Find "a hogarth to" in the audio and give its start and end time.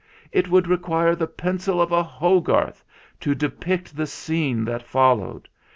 1.91-3.35